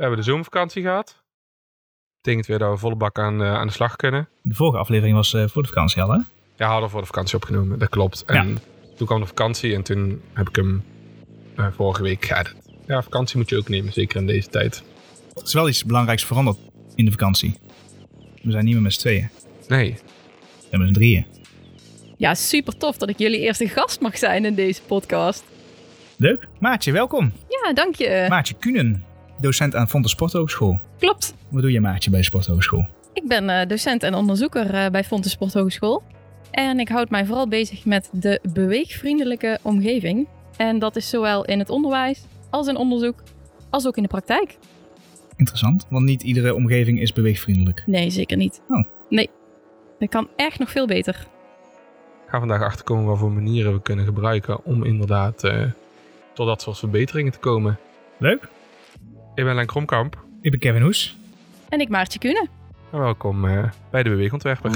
[0.00, 1.22] We hebben de zomervakantie gehad.
[2.22, 4.28] Betekent weer dat we volle bak aan, eh, aan de slag kunnen.
[4.42, 6.18] De vorige aflevering was eh, voor de vakantie al, hè?
[6.56, 8.24] Ja, hadden we voor de vakantie opgenomen, dat klopt.
[8.24, 8.58] En
[8.96, 10.84] toen kwam de vakantie en toen heb ik hem
[11.56, 12.54] eh, vorige week geëdit.
[12.86, 14.82] Ja, vakantie moet je ook nemen, zeker in deze tijd.
[15.34, 16.58] Er is wel iets belangrijks veranderd
[16.94, 17.58] in de vakantie.
[18.42, 19.28] We zijn niet meer met z'n tweeën.
[19.68, 21.26] Nee, We zijn met z'n drieën.
[22.16, 25.44] Ja, super tof dat ik jullie eerste gast mag zijn in deze podcast.
[26.16, 26.48] Leuk.
[26.58, 27.32] Maatje, welkom.
[27.48, 28.26] Ja, dank je.
[28.28, 29.04] Maatje Kunen,
[29.40, 30.80] docent aan Fontes Sporthogeschool.
[30.98, 31.34] Klopt.
[31.48, 32.86] Wat doe je Maatje bij de Sporthogeschool?
[33.12, 36.02] Ik ben eh, docent en onderzoeker eh, bij Fontes Sporthogeschool.
[36.50, 40.28] En ik houd mij vooral bezig met de beweegvriendelijke omgeving.
[40.56, 43.22] En dat is zowel in het onderwijs, als in onderzoek,
[43.70, 44.56] als ook in de praktijk.
[45.36, 47.82] Interessant, want niet iedere omgeving is beweegvriendelijk.
[47.86, 48.60] Nee, zeker niet.
[48.68, 48.84] Oh.
[49.08, 49.30] Nee,
[49.98, 51.14] dat kan echt nog veel beter.
[52.24, 55.64] ik ga vandaag achterkomen wat voor manieren we kunnen gebruiken om inderdaad eh,
[56.32, 57.78] tot dat soort verbeteringen te komen.
[58.18, 58.48] Leuk.
[59.40, 61.16] Ik ben Len Kromkamp Ik ben Kevin Hoes.
[61.68, 62.48] En ik Maartje Kunen.
[62.92, 64.70] en welkom eh, bij de Beweegontwerper.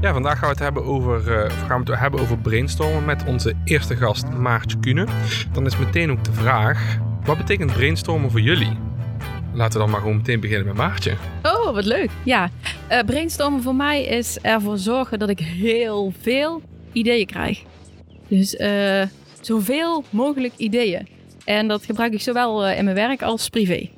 [0.00, 3.24] Ja, vandaag gaan we het hebben over, eh, gaan we het hebben over brainstormen met
[3.24, 5.06] onze eerste gast Maartje Kuhne.
[5.52, 8.85] Dan is meteen ook de vraag, wat betekent brainstormen voor jullie?
[9.56, 11.16] Laten we dan maar gewoon meteen beginnen met Maartje.
[11.42, 12.10] Oh, wat leuk.
[12.24, 12.50] Ja,
[12.88, 17.62] eh, brainstormen voor mij is ervoor zorgen dat ik heel veel ideeën krijg.
[18.28, 19.02] Dus eh,
[19.40, 21.08] zoveel mogelijk ideeën.
[21.44, 23.88] En dat gebruik ik zowel eh, in mijn werk als privé.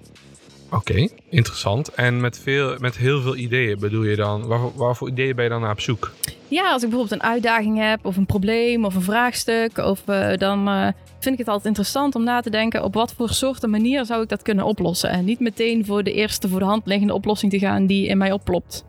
[0.71, 1.95] Oké, interessant.
[1.95, 5.51] En met, veel, met heel veel ideeën bedoel je dan, waar, waarvoor ideeën ben je
[5.51, 6.13] dan naar op zoek?
[6.49, 10.37] Ja, als ik bijvoorbeeld een uitdaging heb, of een probleem, of een vraagstuk, of, eh,
[10.37, 10.89] dan eh,
[11.19, 14.23] vind ik het altijd interessant om na te denken op wat voor soorten manier zou
[14.23, 15.11] ik dat kunnen oplossen.
[15.11, 18.19] En niet meteen voor de eerste voor de hand liggende oplossing te gaan die in
[18.19, 18.85] mij oplopt.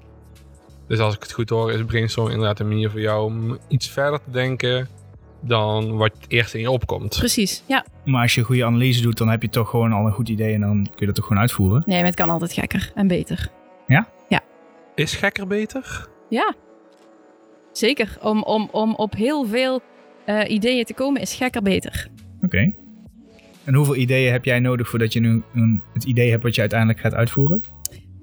[0.88, 3.88] Dus als ik het goed hoor, is brainstorm inderdaad een manier voor jou om iets
[3.88, 4.88] verder te denken
[5.42, 7.16] dan wat het eerst in je opkomt.
[7.20, 7.86] Precies, ja.
[8.06, 10.30] Maar als je een goede analyse doet, dan heb je toch gewoon al een goed
[10.30, 11.84] idee en dan kun je dat toch gewoon uitvoeren.
[11.86, 13.52] Nee, maar het kan altijd gekker en beter.
[15.00, 16.08] Is gekker beter?
[16.30, 16.56] Ja,
[17.72, 18.18] zeker.
[18.22, 19.82] Om, om, om op heel veel
[20.26, 22.08] eh, ideeën te komen is gekker beter.
[22.42, 22.74] Oké.
[23.64, 26.62] En hoeveel ideeën heb jij nodig voordat je nu een, het idee hebt wat je
[26.62, 27.64] uiteindelijk gaat uitvoeren?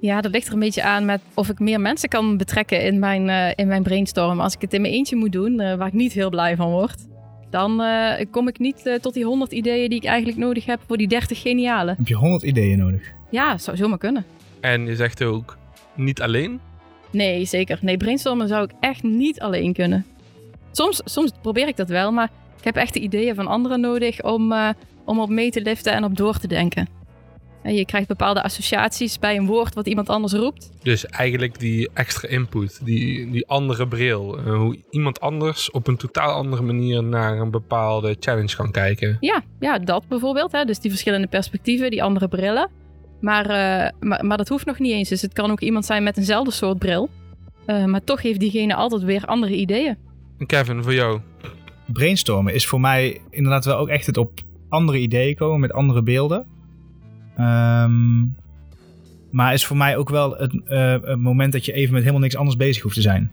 [0.01, 2.99] Ja, dat ligt er een beetje aan met of ik meer mensen kan betrekken in
[2.99, 4.41] mijn, eh, in mijn brainstorm.
[4.41, 6.71] Als ik het in mijn eentje moet doen, eh, waar ik niet heel blij van
[6.71, 7.07] word,
[7.51, 10.81] dan eh, kom ik niet eh, tot die 100 ideeën die ik eigenlijk nodig heb
[10.87, 11.95] voor die 30 geniale.
[11.99, 13.13] Heb je 100 ideeën nodig?
[13.31, 14.25] Ja, zou zomaar kunnen.
[14.61, 15.57] En je zegt ook
[15.95, 16.61] niet alleen?
[17.11, 17.79] Nee, zeker.
[17.83, 20.07] Nee, brainstormen zou ik echt niet alleen kunnen.
[20.73, 24.23] Soms, soms probeer ik dat wel, maar ik heb echt de ideeën van anderen nodig
[24.23, 24.69] om, eh,
[25.05, 26.89] om op mee te liften en op door te denken.
[27.67, 30.71] Je krijgt bepaalde associaties bij een woord wat iemand anders roept.
[30.83, 34.39] Dus eigenlijk die extra input, die, die andere bril.
[34.39, 39.17] eh, hoe iemand anders op een totaal andere manier naar een bepaalde challenge kan kijken.
[39.21, 40.53] Ja, ja dat bijvoorbeeld.
[40.53, 40.65] Hè?
[40.65, 42.71] Dus die verschillende perspectieven, die andere brillen.
[43.21, 45.09] Maar, eh, maar, maar dat hoeft nog niet eens.
[45.09, 47.09] Dus het kan ook iemand zijn met eenzelfde soort bril.
[47.67, 49.97] Eh, maar toch heeft diegene altijd weer andere ideeën.
[50.39, 51.21] En Kevin, voor jou?
[51.87, 56.03] Brainstormen is voor mij inderdaad wel ook echt het op andere ideeën komen met andere
[56.03, 56.47] beelden.
[57.37, 58.25] Ehm,
[59.31, 62.23] maar is voor mij ook wel het, eh, het moment dat je even met helemaal
[62.23, 63.31] niks anders bezig hoeft te zijn.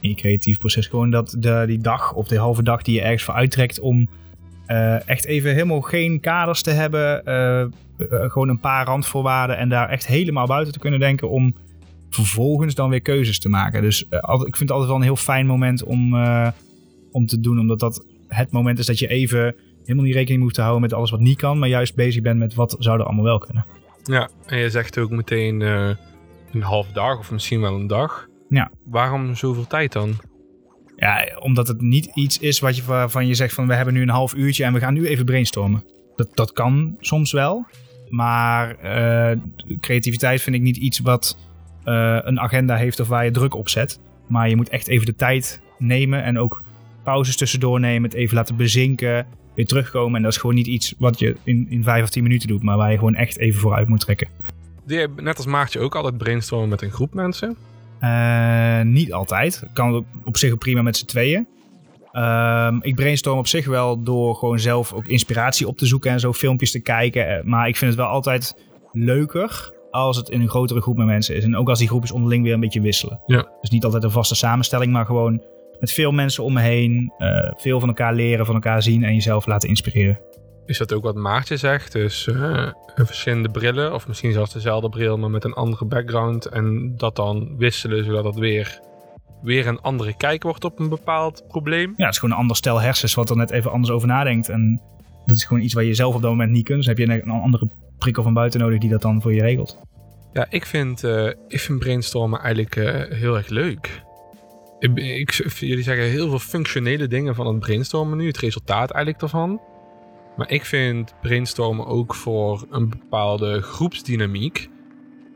[0.00, 0.86] In je creatief proces.
[0.86, 4.08] Gewoon dat de, die dag of de halve dag die je ergens voor uittrekt om
[4.66, 7.24] eh, echt even helemaal geen kaders te hebben.
[7.24, 7.66] eh,
[8.30, 11.54] gewoon een paar randvoorwaarden en daar echt helemaal buiten te kunnen denken om
[12.10, 13.82] vervolgens dan weer keuzes te maken.
[13.82, 16.16] Dus ik vind het altijd wel een heel fijn moment om,
[17.10, 17.58] om te doen.
[17.58, 19.54] Omdat dat het moment is dat je even
[19.92, 21.58] helemaal niet rekening moet houden met alles wat niet kan.
[21.58, 23.64] Maar juist bezig bent met wat zou er allemaal wel kunnen.
[24.02, 25.90] Ja, en je zegt ook meteen eh,
[26.52, 28.26] een half dag of misschien wel een dag.
[28.48, 28.70] Ja.
[28.84, 30.14] Waarom zoveel tijd dan?
[30.96, 34.02] Ja, omdat het niet iets is wat je, waarvan je zegt van we hebben nu
[34.02, 35.84] een half uurtje en we gaan nu even brainstormen.
[36.16, 37.66] Dat, dat kan soms wel.
[38.08, 39.38] Maar eh,
[39.80, 41.38] creativiteit vind ik niet iets wat
[41.84, 44.00] eh, een agenda heeft of waar je druk op zet.
[44.28, 46.62] Maar je moet echt even de tijd nemen en ook
[47.04, 48.10] pauzes tussendoor nemen.
[48.10, 50.16] Het even laten bezinken, weer terugkomen.
[50.16, 52.62] En dat is gewoon niet iets wat je in, in vijf of tien minuten doet.
[52.62, 54.28] Maar waar je gewoon echt even vooruit moet trekken.
[54.86, 57.56] Doe je net als Maartje ook altijd brainstormen met een groep mensen?
[57.98, 59.62] Eh, niet altijd.
[59.72, 61.46] Kan op zich prima met z'n tweeën.
[62.12, 66.20] Ehm, ik brainstorm op zich wel door gewoon zelf ook inspiratie op te zoeken en
[66.20, 67.28] zo filmpjes te kijken.
[67.28, 68.54] Eh, Maar ik vind het wel altijd
[68.92, 71.44] leuker als het in een grotere groep met mensen is.
[71.44, 73.20] En ook als die groepjes onderling weer een beetje wisselen.
[73.26, 73.48] Ja.
[73.60, 75.42] Dus niet altijd een vaste samenstelling, maar gewoon
[75.82, 77.12] met veel mensen om me heen.
[77.18, 80.20] eh, veel van elkaar leren, van elkaar zien en jezelf laten inspireren.
[80.66, 81.92] Is dat ook wat Maartje zegt?
[81.92, 86.46] Dus eh, verschillende brillen, of misschien zelfs dezelfde bril, maar met een andere background.
[86.46, 88.80] En dat dan wisselen, zodat het weer
[89.42, 91.94] weer een andere kijk wordt op een bepaald probleem.
[91.96, 94.48] Ja, het is gewoon een ander stel hersens wat er net even anders over nadenkt.
[94.48, 94.82] En
[95.26, 96.78] dat is gewoon iets waar je zelf op dat moment niet kunt.
[96.78, 99.78] Dus heb je een andere prikkel van buiten nodig die dat dan voor je regelt.
[100.32, 104.02] Ja, ik vind, uh, ik vind brainstormen eigenlijk uh, heel erg leuk.
[104.82, 109.20] Ik, ik, jullie zeggen heel veel functionele dingen van het brainstormen nu, het resultaat eigenlijk
[109.20, 109.60] daarvan.
[110.36, 114.68] Maar ik vind brainstormen ook voor een bepaalde groepsdynamiek.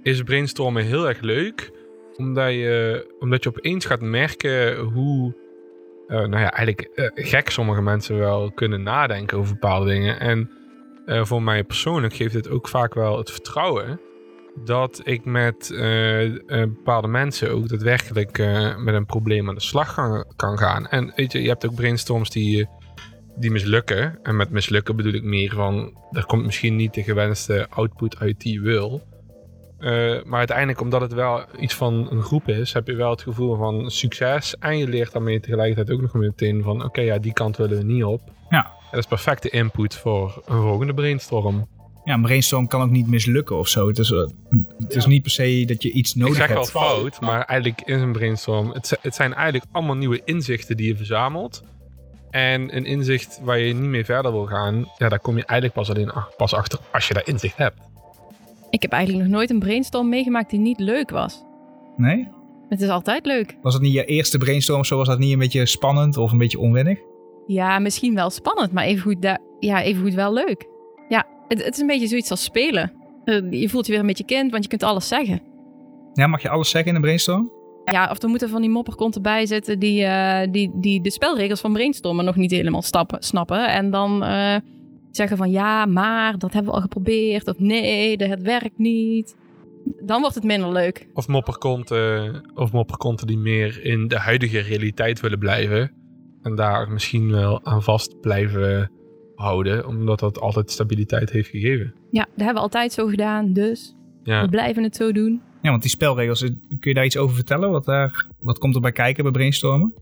[0.02, 1.72] Is brainstormen heel erg leuk,
[2.16, 5.34] omdat je, omdat je opeens gaat merken hoe,
[6.08, 10.20] uh, nou ja, eigenlijk gek sommige mensen wel kunnen nadenken over bepaalde dingen.
[10.20, 10.50] En
[11.26, 14.00] voor mij persoonlijk geeft het ook vaak wel het vertrouwen
[14.64, 19.94] dat ik met uh, bepaalde mensen ook daadwerkelijk uh, met een probleem aan de slag
[19.94, 20.88] kan, kan gaan.
[20.88, 22.68] En weet je, je hebt ook brainstorms die,
[23.36, 24.18] die mislukken.
[24.22, 28.40] En met mislukken bedoel ik meer van, er komt misschien niet de gewenste output uit
[28.40, 29.02] die je wil.
[30.24, 33.56] maar uiteindelijk, omdat het wel iets van een groep is, heb je wel het gevoel
[33.56, 34.56] van succes.
[34.58, 37.84] En je leert daarmee tegelijkertijd ook nog meteen van, oké, ja, die kant willen we
[37.84, 38.20] niet op.
[38.48, 38.72] Ja.
[38.90, 41.68] Dat is perfecte input voor een volgende brainstorm
[42.06, 43.88] ja, een brainstorm kan ook niet mislukken of zo.
[43.88, 44.08] Het is,
[44.78, 46.50] het is niet per se dat je iets nodig hebt.
[46.50, 48.70] Ik zeg wel fout, maar eigenlijk is een brainstorm...
[48.70, 51.62] Het, het zijn eigenlijk allemaal nieuwe inzichten die je verzamelt.
[52.30, 54.90] En een inzicht waar je niet meer verder wil gaan...
[54.98, 57.76] Ja, daar kom je eigenlijk pas alleen pas achter als je daar inzicht hebt.
[58.70, 61.44] Ik heb eigenlijk nog nooit een brainstorm meegemaakt die niet leuk was.
[61.96, 62.28] Nee?
[62.68, 63.56] Het is altijd leuk.
[63.62, 64.96] Was het niet je eerste brainstorm of zo?
[64.96, 66.98] Was dat niet een beetje spannend of een beetje onwennig?
[67.46, 70.66] Ja, misschien wel spannend, maar evengoed, ja, evengoed wel leuk.
[71.48, 72.92] Het, het, is een beetje zoiets als spelen.
[73.24, 75.40] Uh, je voelt je weer een beetje kind, want je kunt alles zeggen.
[76.12, 77.50] Ja, mag je alles zeggen in een brainstorm?
[77.84, 81.60] Ja, of er moeten van die mopperkonten bij zitten die, uh, die, die de spelregels
[81.60, 83.68] van brainstormen nog niet helemaal stappen, snappen.
[83.68, 84.56] En dan uh,
[85.10, 87.48] zeggen van ja, maar dat hebben we al geprobeerd.
[87.48, 89.36] Of nee, dat werkt niet.
[90.00, 91.06] Dan wordt het minder leuk.
[91.14, 95.92] Of mopperkonten, of mopperkonten die meer in de huidige realiteit willen blijven.
[96.42, 98.90] En daar misschien wel aan vast blijven
[99.36, 101.94] houden, omdat dat altijd stabiliteit heeft gegeven.
[102.10, 104.42] Ja, dat hebben we altijd zo gedaan, dus ja.
[104.42, 105.40] we blijven het zo doen.
[105.62, 107.70] Ja, want die spelregels, kun je daar iets over vertellen?
[107.70, 109.94] Wat, daar, wat komt er bij kijken bij brainstormen?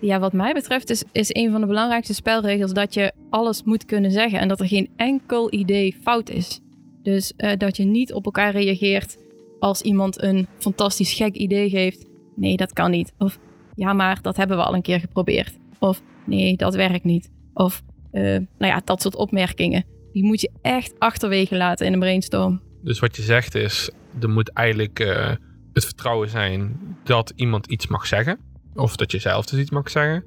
[0.00, 3.84] Ja, wat mij betreft is, is een van de belangrijkste spelregels dat je alles moet
[3.84, 6.60] kunnen zeggen en dat er geen enkel idee fout is.
[7.02, 9.18] Dus uh, dat je niet op elkaar reageert
[9.58, 12.06] als iemand een fantastisch gek idee geeft.
[12.34, 13.12] Nee, dat kan niet.
[13.18, 13.38] Of
[13.74, 15.58] ja, maar dat hebben we al een keer geprobeerd.
[15.78, 17.30] Of nee, dat werkt niet.
[17.54, 17.82] Of
[18.12, 19.84] uh, nou ja, dat soort opmerkingen.
[20.12, 22.60] Die moet je echt achterwege laten in een brainstorm.
[22.82, 23.90] Dus wat je zegt is,
[24.20, 25.30] er moet eigenlijk uh,
[25.72, 28.38] het vertrouwen zijn dat iemand iets mag zeggen.
[28.74, 30.24] Of dat je zelf dus iets mag zeggen.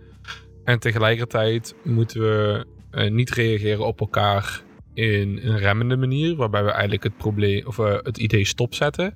[0.63, 4.61] En tegelijkertijd moeten we uh, niet reageren op elkaar
[4.93, 6.35] in een remmende manier.
[6.35, 9.15] Waarbij we eigenlijk het probleem of het idee stopzetten.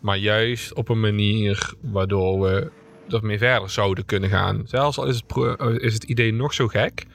[0.00, 2.70] Maar juist op een manier waardoor we
[3.08, 4.62] ermee verder zouden kunnen gaan.
[4.64, 5.22] Zelfs al het,
[5.82, 7.06] is het idee nog zo gek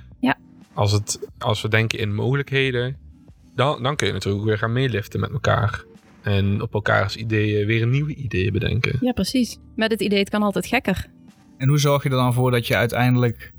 [0.77, 2.97] als, het, als we denken in mogelijkheden,
[3.55, 5.83] dan, dan kun je natuurlijk weer gaan meeliften met elkaar.
[6.21, 8.97] En op elkaars ideeën weer nieuwe ideeën bedenken.
[9.01, 9.57] Ja, precies.
[9.75, 11.07] Met het idee, het kan altijd gekker.
[11.57, 13.51] En hoe zorg je er dan voor dat je uiteindelijk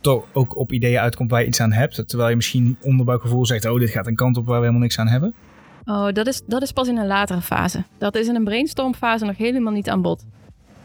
[0.00, 2.08] toch ook op ideeën uitkomt waar je iets aan hebt?
[2.08, 4.98] Terwijl je misschien onderbuikgevoel zegt, oh, dit gaat een kant op waar we helemaal niks
[4.98, 5.34] aan hebben?
[5.84, 7.84] Oh, dat is, dat is pas in een latere fase.
[7.98, 10.24] Dat is in een brainstormfase nog helemaal niet aan bod.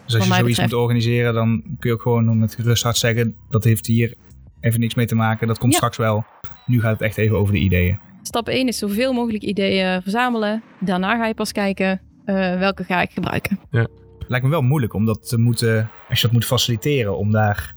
[0.06, 3.36] Dus als je zoiets moet organiseren, dan kun je ook gewoon met gerust hart zeggen,
[3.50, 4.16] dat heeft hier
[4.60, 5.48] even niks mee te maken.
[5.48, 6.26] Dat komt straks wel.
[6.66, 8.00] Nu gaat het echt even over de ideeën.
[8.22, 10.64] Stap 1 is zoveel mogelijk ideeën verzamelen.
[10.80, 13.60] Daarna ga je pas kijken uh, welke ga ik gebruiken.
[13.72, 13.88] Ja.
[14.28, 17.76] Lijkt me wel moeilijk om dat te moeten, als je dat moet faciliteren, om daar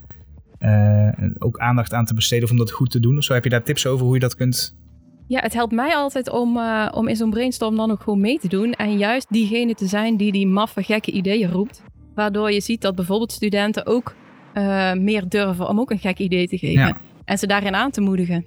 [0.59, 3.17] uh, ook aandacht aan te besteden of om dat goed te doen.
[3.17, 4.75] Of zo heb je daar tips over hoe je dat kunt
[5.27, 8.39] ja, het helpt mij altijd om, uh, om in zo'n brainstorm dan ook gewoon mee
[8.39, 8.73] te doen.
[8.73, 11.83] En juist diegene te zijn die die maffe, gekke ideeën roept.
[12.15, 14.15] Waardoor je ziet dat bijvoorbeeld studenten ook
[14.53, 16.97] uh, meer durven om ook een gek idee te geven.
[17.25, 18.45] En ze daarin aan te moedigen.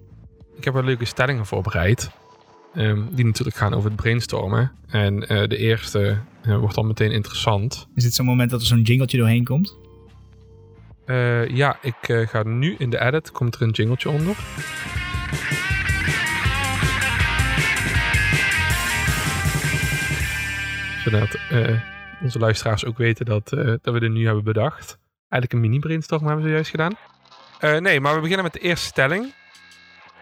[0.56, 2.10] Ik heb wel leuke stellingen voorbereid.
[2.74, 4.72] Um, die natuurlijk gaan over het brainstormen.
[4.88, 7.88] En uh, de eerste uh, wordt dan meteen interessant.
[7.94, 9.76] Is dit zo'n moment dat er zo'n jingletje doorheen komt?
[11.48, 13.32] ja, ik ga nu in de edit.
[13.32, 14.36] Komt er een jingletje onder.
[21.04, 21.38] Zodat
[22.22, 23.48] onze luisteraars ook weten dat,
[23.82, 24.98] dat we er nu hebben bedacht.
[25.28, 26.92] Eigenlijk een mini-brainstorm hebben we zojuist gedaan.
[27.60, 29.32] Uh, nee, maar we beginnen met de eerste stelling.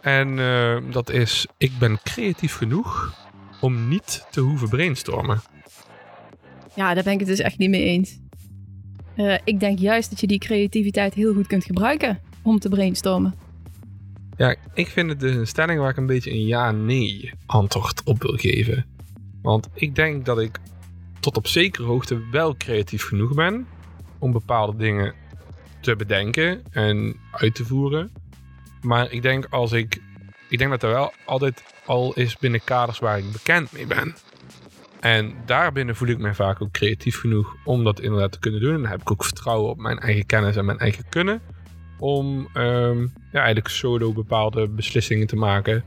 [0.01, 3.15] En uh, dat is: Ik ben creatief genoeg
[3.61, 5.43] om niet te hoeven brainstormen.
[6.75, 8.19] Ja, daar ben ik het dus echt niet mee eens.
[9.17, 13.35] Uh, ik denk juist dat je die creativiteit heel goed kunt gebruiken om te brainstormen.
[14.37, 18.23] Ja, ik vind het dus een stelling waar ik een beetje een ja-nee antwoord op
[18.23, 18.87] wil geven.
[19.43, 20.59] Want ik denk dat ik
[21.21, 23.67] tot op zekere hoogte wel creatief genoeg ben
[24.25, 25.15] om bepaalde dingen
[25.81, 28.13] te bedenken en uit te voeren.
[28.81, 30.03] Maar ik denk als ik.
[30.49, 34.15] Ik denk dat er wel altijd al is binnen kaders waar ik bekend mee ben.
[35.01, 38.75] En daarbinnen voel ik mij vaak ook creatief genoeg om dat inderdaad te kunnen doen.
[38.75, 41.41] En dan heb ik ook vertrouwen op mijn eigen kennis en mijn eigen kunnen.
[41.99, 43.01] Om ehm,
[43.33, 45.85] ja, eigenlijk solo bepaalde beslissingen te maken.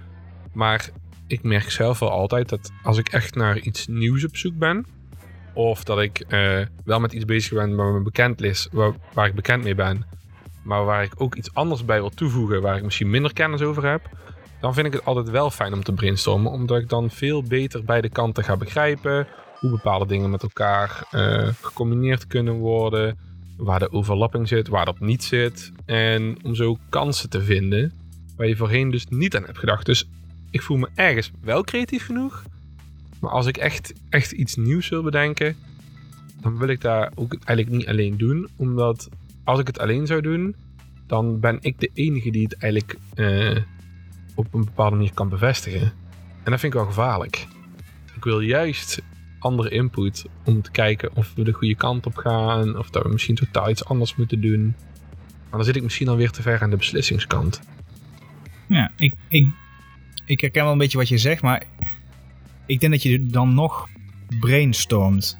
[0.53, 0.89] Maar
[1.27, 4.85] ik merk zelf wel altijd dat als ik echt naar iets nieuws op zoek ben.
[5.57, 8.67] Of dat ik eh, wel met iets bezig ben waar, bekend is,
[9.13, 10.05] waar, ik bekend mee ben.
[10.63, 13.85] Maar waar ik ook iets anders bij wil toevoegen, waar ik misschien minder kennis over
[13.85, 14.01] heb
[14.59, 16.51] dan vind ik het altijd wel fijn om te brainstormen.
[16.51, 19.27] Omdat ik dan veel beter beide kanten ga begrijpen.
[19.59, 23.17] Hoe bepaalde dingen met elkaar uh, gecombineerd kunnen worden.
[23.57, 25.71] Waar de overlapping zit, waar dat niet zit.
[25.85, 27.93] En om zo kansen te vinden
[28.35, 29.85] waar je voorheen dus niet aan hebt gedacht.
[29.85, 30.09] Dus
[30.51, 32.43] ik voel me ergens wel creatief genoeg.
[33.19, 35.55] Maar als ik echt, echt iets nieuws wil bedenken,
[36.41, 38.47] dan wil ik daar ook eigenlijk niet alleen doen.
[38.55, 39.09] Omdat
[39.43, 40.55] als ik het alleen zou doen,
[41.07, 43.57] dan ben ik de enige die het eigenlijk uh,
[44.35, 45.81] op een bepaalde manier kan bevestigen.
[46.43, 47.47] En dat vind ik wel gevaarlijk.
[48.15, 49.01] Ik wil juist
[49.39, 52.77] andere input om te kijken of we de goede kant op gaan.
[52.77, 54.75] Of dat we misschien totaal iets anders moeten doen.
[55.49, 57.61] Maar dan zit ik misschien alweer te ver aan de beslissingskant.
[58.67, 59.47] Ja, ik, ik,
[60.25, 61.63] ik herken wel een beetje wat je zegt, maar
[62.67, 63.89] ik denk dat je dan nog
[64.39, 65.37] brainstormt.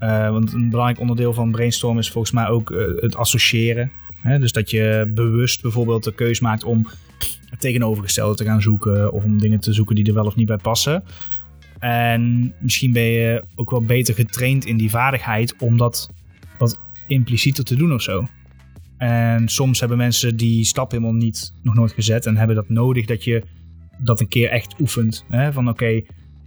[0.00, 3.92] Uh, want een belangrijk onderdeel van brainstormen is volgens mij ook uh, het associëren.
[4.20, 4.38] Hè?
[4.38, 6.86] Dus dat je bewust bijvoorbeeld de keus maakt om
[7.50, 9.12] het tegenovergestelde te gaan zoeken.
[9.12, 11.04] Of om dingen te zoeken die er wel of niet bij passen.
[11.78, 16.10] En misschien ben je ook wel beter getraind in die vaardigheid om dat
[16.58, 18.26] wat implicieter te doen of zo.
[18.96, 23.06] En soms hebben mensen die stap helemaal niet nog nooit gezet en hebben dat nodig
[23.06, 23.42] dat je
[23.98, 25.24] dat een keer echt oefent.
[25.28, 25.52] Hè?
[25.52, 26.02] Van oké,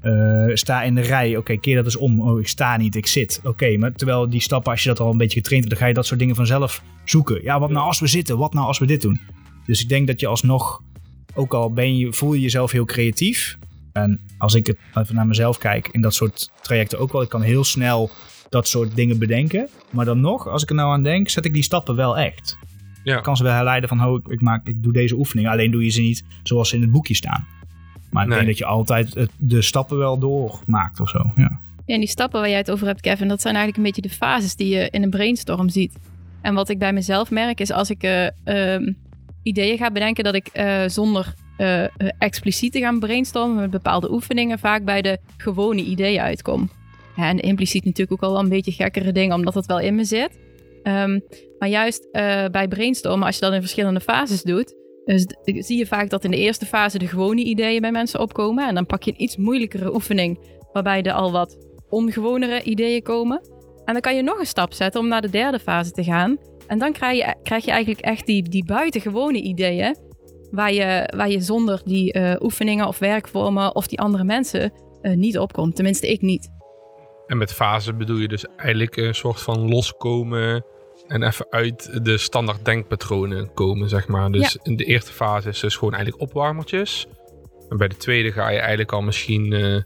[0.07, 2.21] uh, sta in de rij, oké, keer dat eens om.
[2.21, 3.41] Oh, ik sta niet, ik zit.
[3.43, 5.87] Oké, maar terwijl die stappen, als je dat al een beetje getraind hebt, dan ga
[5.87, 7.43] je dat soort dingen vanzelf zoeken.
[7.43, 8.37] Ja, wat nou als we zitten?
[8.37, 9.19] Wat nou als we dit doen?
[9.65, 10.81] Dus ik denk dat je alsnog
[11.33, 13.57] ook al ben je, voel je jezelf heel creatief.
[13.91, 17.21] En als ik het even naar mezelf kijk, in dat soort trajecten ook wel.
[17.21, 18.09] Ik kan heel snel
[18.49, 19.69] dat soort dingen bedenken.
[19.89, 22.57] Maar dan nog, als ik er nou aan denk, zet ik die stappen wel echt.
[23.03, 23.17] Ja.
[23.17, 25.47] Ik kan ze wel herleiden van, oh, ik, maak, ik doe deze oefening.
[25.47, 27.47] Alleen doe je ze niet zoals ze in het boekje staan.
[28.09, 31.31] Maar ik denk dat je altijd de stappen wel doormaakt of zo.
[31.35, 31.59] Ja.
[31.85, 34.09] ja, en die stappen waar jij het over hebt, Kevin, dat zijn eigenlijk een beetje
[34.09, 35.95] de fases die je in een brainstorm ziet.
[36.41, 38.03] En wat ik bij mezelf merk is als ik
[38.45, 38.77] uh,
[39.43, 41.83] ideeën ga bedenken dat ik uh, zonder uh,
[42.17, 46.69] expliciet te gaan brainstormen met bepaalde oefeningen vaak bij de gewone ideeën uitkom.
[47.15, 49.95] Ja, en impliciet natuurlijk ook al wel een beetje gekkere dingen, omdat het wel in
[49.95, 50.39] me zit.
[50.83, 51.21] Um,
[51.59, 52.11] maar juist
[52.51, 54.75] bij brainstormen, als je dat in verschillende fases doet,
[55.43, 58.67] zie je vaak dat in de eerste fase de gewone ideeën bij mensen opkomen.
[58.67, 60.39] En dan pak je een iets moeilijkere oefening,
[60.73, 61.57] waarbij er al wat
[61.89, 63.41] ongewonere ideeën komen.
[63.85, 66.37] En dan kan je nog een stap zetten om naar de derde fase te gaan.
[66.67, 69.95] En dan krijg je, krijg je eigenlijk echt die, die buitengewone ideeën.
[70.51, 75.15] Waar je, waar je zonder die uh, oefeningen of werkvormen of die andere mensen uh,
[75.15, 75.75] niet opkomt.
[75.75, 76.49] Tenminste, ik niet.
[77.27, 80.65] En met fase bedoel je dus eigenlijk een soort van loskomen
[81.07, 84.31] en even uit de standaard denkpatronen komen, zeg maar.
[84.31, 84.59] Dus ja.
[84.63, 87.07] in de eerste fase is dus gewoon eigenlijk opwarmertjes.
[87.69, 89.81] En bij de tweede ga je eigenlijk al misschien uh,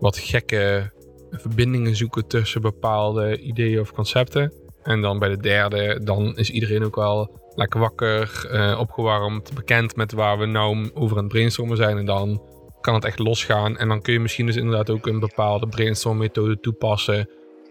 [0.00, 0.92] wat gekke
[1.30, 4.52] verbindingen zoeken tussen bepaalde ideeën of concepten.
[4.82, 9.96] En dan bij de derde, dan is iedereen ook wel lekker wakker, uh, opgewarmd, bekend
[9.96, 11.98] met waar we nou over aan het brainstormen zijn.
[11.98, 12.42] En dan
[12.80, 13.76] kan het echt losgaan.
[13.76, 17.28] En dan kun je misschien dus inderdaad ook een bepaalde brainstorm methode toepassen.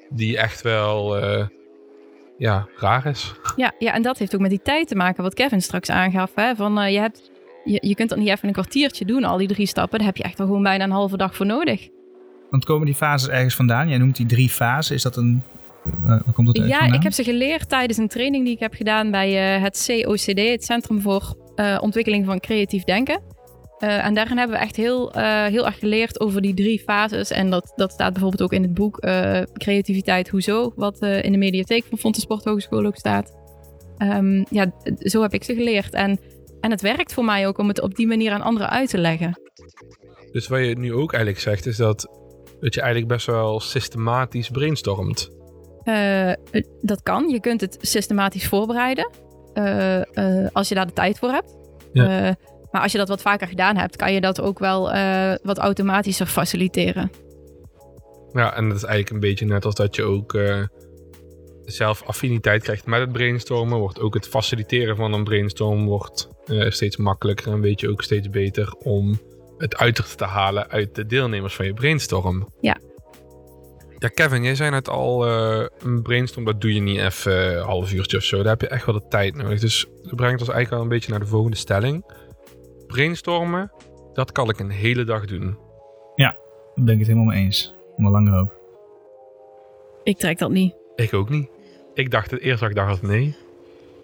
[0.10, 1.46] Die echt wel uh,
[2.44, 3.34] ja, raar is.
[3.56, 6.32] Ja, ja, en dat heeft ook met die tijd te maken, wat Kevin straks aangaf.
[6.36, 6.56] Hè?
[6.56, 7.32] Van, uh, je, hebt,
[7.64, 9.98] je, je kunt dat niet even een kwartiertje doen, al die drie stappen.
[9.98, 11.88] Daar heb je echt al gewoon bijna een halve dag voor nodig.
[12.50, 13.90] Want komen die fases ergens vandaan?
[13.90, 14.96] Jij noemt die drie fasen.
[14.96, 15.44] Is dat een
[16.06, 19.12] Waar komt het ja, ik heb ze geleerd tijdens een training die ik heb gedaan
[19.12, 23.22] bij uh, het COCD, het Centrum voor uh, Ontwikkeling van Creatief Denken.
[23.84, 25.12] Uh, en daarin hebben we echt heel,
[25.50, 27.32] heel erg geleerd over die drie fases.
[27.32, 29.00] En dat, dat staat bijvoorbeeld ook in het boek
[29.54, 33.38] Creativiteit Hoezo, wat in de mediatheek van Fontes Sport Hogeschool ook staat.
[33.98, 35.94] Um, ja, zo heb ik ze geleerd.
[35.94, 36.20] En,
[36.62, 38.98] en het werkt voor mij ook om het op die manier aan anderen uit te
[38.98, 39.42] leggen.
[40.32, 42.08] Dus wat je nu ook eigenlijk zegt, is dat,
[42.60, 45.30] dat je eigenlijk best wel systematisch brainstormt.
[46.82, 47.30] Dat kan.
[47.30, 49.10] Je kunt het systematisch voorbereiden.
[50.52, 51.58] Als je daar de tijd voor hebt.
[51.94, 52.36] Ja.
[52.74, 54.82] Maar als je dat wat vaker gedaan hebt, kan je dat ook wel
[55.44, 57.12] wat automatischer faciliteren.
[58.32, 60.38] Ja, en dat is eigenlijk een beetje net als dat je ook
[61.66, 63.80] zelf affiniteit krijgt met het brainstormen.
[63.80, 66.28] Wordt ook het faciliteren van een brainstorm wordt
[66.68, 69.20] steeds makkelijker en weet je ook steeds beter om
[69.58, 72.48] het uiterste te halen uit de deelnemers van je brainstorm.
[72.60, 72.78] Ja,
[74.04, 77.64] Ja, Kevin, jij zei net al, eh, een brainstorm, dat doe je niet even een
[77.64, 78.38] half uurtje of zo.
[78.38, 79.60] Daar heb je echt wel de tijd nodig.
[79.60, 82.04] Dus dat brengt ons eigenlijk al een beetje naar de volgende stelling.
[82.94, 83.72] Brainstormen,
[84.14, 85.58] dat kan ik een hele dag doen.
[86.76, 87.76] Daar ben ik het helemaal mee eens.
[87.98, 88.56] Maar langer ook.
[90.04, 90.76] Ik trek dat niet.
[90.96, 91.50] Ik ook niet.
[91.94, 93.36] Ik dacht het eerst dat ik dacht nee.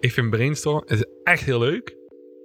[0.00, 1.96] Ik vind brainstorm het is echt heel leuk.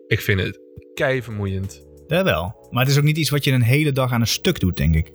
[0.08, 0.60] Ik vind het
[0.94, 1.86] kei vermoeiend.
[2.08, 2.68] Dat wel.
[2.70, 4.78] Maar het is ook niet iets wat je een hele dag aan een stuk doet,
[4.78, 5.12] denk ik.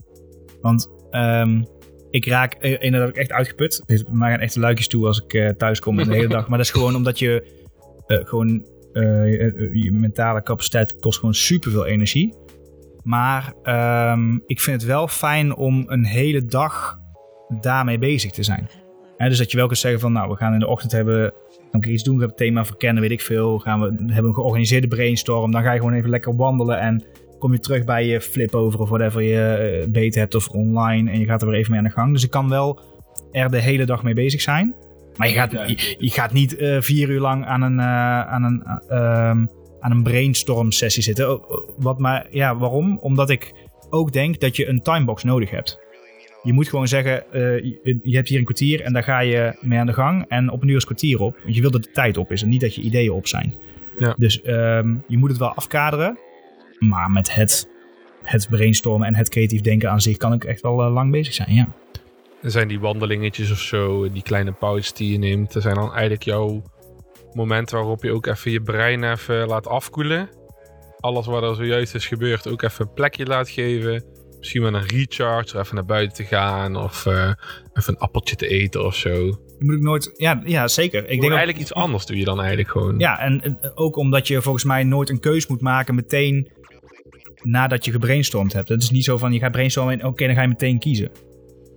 [0.61, 1.63] Want ehm,
[2.11, 3.83] ik raak eh, inderdaad echt uitgeput.
[3.87, 6.49] Dus mij gaan echt de luikjes toe als ik eh, thuis kom de hele dag.
[6.49, 7.45] Maar dat is gewoon omdat je
[8.07, 8.67] eh, gewoon...
[8.93, 12.35] eh, je, je mentale capaciteit kost gewoon superveel energie.
[13.03, 16.99] Maar ehm, ik vind het wel fijn om een hele dag
[17.61, 18.69] daarmee bezig te zijn.
[19.17, 20.13] Dus dat je wel kunt zeggen van...
[20.13, 21.33] Nou, we gaan in de ochtend hebben...
[21.71, 23.59] Dan kan iets doen, we hebben thema verkennen, weet ik veel.
[23.59, 25.51] Gaan we hebben een georganiseerde brainstorm.
[25.51, 27.05] Dan ga je gewoon even lekker wandelen en
[27.39, 31.11] kom je terug bij je flip over of whatever je eh, beter hebt of online
[31.11, 32.13] en je gaat er weer even mee aan de gang.
[32.13, 32.81] Dus ik kan wel
[33.31, 34.75] er de hele dag mee bezig zijn.
[35.21, 38.43] Maar je gaat, je, je gaat niet eh, vier uur lang aan een, eh, aan
[38.43, 39.47] een, eh, ehm,
[39.81, 41.33] aan een brainstorm sessie zitten.
[41.33, 42.99] Oh, oh, Wat maar, ja, waarom?
[42.99, 43.53] Omdat ik
[43.91, 45.79] ook denk dat je een timebox nodig hebt.
[46.43, 49.59] Je moet gewoon zeggen, eh, je, je hebt hier een kwartier en daar ga je
[49.61, 50.25] mee aan de gang.
[50.29, 51.37] En op een uur is kwartier op.
[51.43, 53.55] Want je wil dat de tijd op is en niet dat je ideeën op zijn.
[53.99, 54.15] Ja.
[54.19, 56.19] Dus ehm, je moet het wel afkaderen.
[56.79, 57.69] Maar met het,
[58.23, 61.55] het brainstormen en het creatief denken aan zich kan ik echt wel lang bezig zijn,
[61.55, 61.69] ja.
[62.43, 65.55] Er zijn die wandelingetjes of zo, die kleine pauzes die je neemt.
[65.55, 66.63] Er zijn dan eigenlijk jouw
[67.33, 70.29] momenten waarop je ook even je brein even laat afkoelen.
[71.01, 74.05] Alles wat er zojuist is gebeurd ook even een plekje laat geven.
[74.39, 77.33] Misschien met een recharge, even naar buiten te gaan of eh,
[77.73, 79.11] even een appeltje te eten of zo.
[79.15, 80.99] Je moet ook nooit, ja, ja zeker.
[80.99, 82.99] Ik Ik denk ook- eigenlijk iets anders doe je dan eigenlijk gewoon.
[82.99, 86.51] Ja, en ook omdat je volgens mij nooit een keus moet maken meteen
[87.43, 88.69] nadat je gebrainstormd hebt.
[88.69, 91.11] Het is niet zo van je gaat brainstormen en oké, dan ga je meteen kiezen.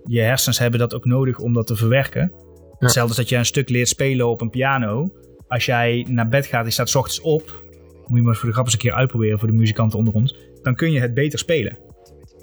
[0.04, 2.32] Je hersens hebben dat ook nodig om dat te verwerken.
[2.78, 5.08] Hetzelfde als dat je een stuk leert spelen op een piano.
[5.48, 7.62] Als jij naar bed gaat, je staat 's ochtends op.
[8.06, 10.36] Moet je maar voor de grap eens een keer uitproberen voor de muzikanten onder ons.
[10.62, 11.78] Dan kun je het beter spelen.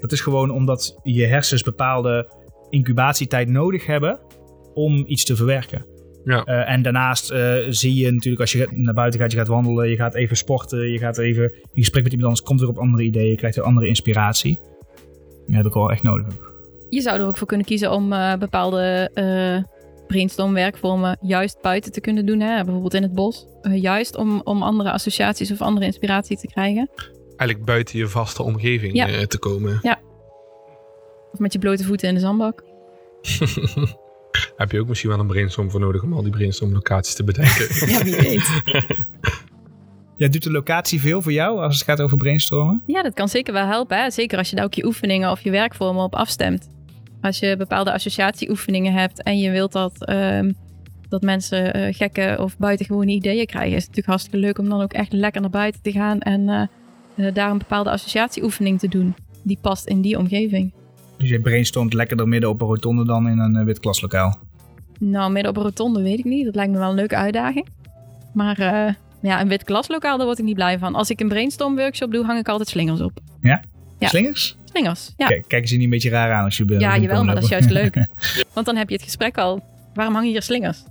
[0.00, 2.30] Dat is gewoon omdat je hersens bepaalde
[2.70, 4.18] incubatietijd nodig hebben
[4.74, 5.84] om iets te verwerken.
[6.24, 6.44] Ja.
[6.44, 9.88] Eh, en daarnaast eh, zie je natuurlijk als je naar buiten gaat, je gaat wandelen,
[9.88, 12.78] je gaat even sporten, je gaat even in gesprek met iemand anders, komt weer op
[12.78, 14.58] andere ideeën, je krijgt weer andere inspiratie.
[15.46, 16.51] Dat heb ik wel echt nodig.
[16.94, 19.70] Je zou er ook voor kunnen kiezen om eh, bepaalde eh
[20.06, 22.40] brainstorm werkvormen juist buiten te kunnen doen.
[22.40, 22.62] Hè?
[22.64, 23.46] Bijvoorbeeld in het bos.
[23.62, 26.90] Eh, juist om, om andere associaties of andere inspiratie te krijgen.
[27.36, 29.06] Eigenlijk buiten je vaste omgeving Ja.
[29.08, 29.80] eh, te komen.
[31.32, 32.62] Of met je blote voeten in de zandbak.
[34.56, 37.24] Heb je ook misschien wel een brainstorm voor nodig om al die brainstorm locaties te
[37.24, 37.66] bedenken.
[37.92, 38.50] Ja, wie weet.
[40.16, 42.82] Ja, doet de locatie veel voor jou als het gaat over brainstormen?
[42.86, 44.02] Ja, dat kan zeker wel helpen.
[44.02, 44.10] Hè?
[44.10, 46.68] Zeker als je daar ook je oefeningen of je werkvormen op afstemt.
[47.22, 50.52] Als je bepaalde associatieoefeningen hebt en je wilt dat, ehm,
[51.08, 54.82] dat mensen eh, gekke of buitengewone ideeën krijgen, is het natuurlijk hartstikke leuk om dan
[54.82, 58.88] ook echt lekker naar buiten te gaan en eh, eh, daar een bepaalde associatieoefening te
[58.88, 59.14] doen.
[59.42, 60.72] Die past in die omgeving.
[61.18, 64.38] Dus je brainstormt lekkerder midden op een rotonde dan in een wit klaslokaal.
[64.98, 66.44] Nou, midden op een rotonde weet ik niet.
[66.44, 67.68] Dat lijkt me wel een leuke uitdaging.
[68.32, 68.56] Maar
[69.22, 70.94] ja, een wit klaslokaal, daar word ik niet blij van.
[70.94, 73.20] Als ik een brainstorm workshop doe, hang ik altijd slingers op.
[73.40, 73.62] Ja.
[73.98, 74.56] Slingers?
[74.72, 75.26] Slingers, ja.
[75.26, 77.50] Kijk, kijken ze niet een beetje raar aan als je Ja, jawel, maar dat is
[77.50, 78.06] juist leuk.
[78.54, 79.62] Want dan heb je het gesprek al.
[79.94, 80.82] Waarom hangen hier slingers?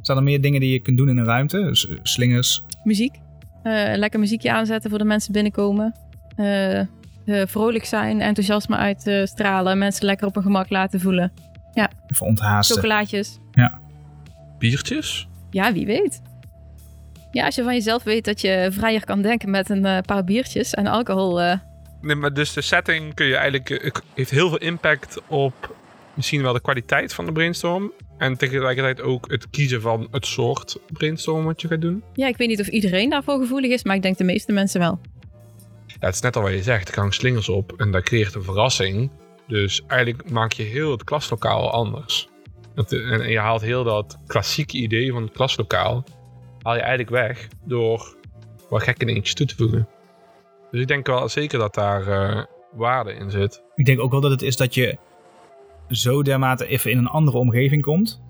[0.00, 1.62] Zijn er meer dingen die je kunt doen in een ruimte?
[1.62, 2.62] Dus, eh, slingers.
[2.84, 3.14] Muziek.
[3.62, 5.94] Eh, lekker muziekje aanzetten voor de mensen binnenkomen.
[6.36, 6.86] Eh, eh,
[7.26, 9.78] vrolijk zijn, enthousiasme uitstralen.
[9.78, 11.32] Mensen lekker op hun gemak laten voelen.
[12.06, 12.76] Even onthaasten.
[12.76, 13.38] Chocolaatjes.
[14.58, 15.28] Biertjes?
[15.50, 16.22] Ja, wie weet.
[17.30, 20.74] Ja, als je van jezelf weet dat je vrijer kan denken met een paar biertjes
[20.74, 21.58] en alcohol.
[22.04, 25.76] Eh, Nee, maar dus de setting kun je eigenlijk, eh, heeft heel veel impact op
[26.14, 27.92] misschien wel de kwaliteit van de brainstorm.
[28.18, 32.02] En tegelijkertijd ook het kiezen van het soort brainstorm wat je gaat doen.
[32.12, 34.80] ja, ik weet niet of iedereen daarvoor gevoelig is, maar ik denk de meeste mensen
[34.80, 35.00] wel.
[35.86, 36.88] Ja, het is net al wat je zegt.
[36.88, 39.10] Er hangen slingers op en dat creëert een verrassing.
[39.46, 42.28] Dus eigenlijk maak je heel het klaslokaal anders.
[42.74, 46.04] En en je haalt heel dat klassieke idee van het klaslokaal...
[46.62, 48.16] haal je eigenlijk weg door
[48.68, 49.88] wat gekke dingetjes toe te voegen.
[50.74, 53.62] Dus ik denk wel zeker dat daar eh, waarde in zit.
[53.74, 54.98] Ik denk ook wel dat het is dat je
[55.88, 58.22] zo dermate even in een andere omgeving komt.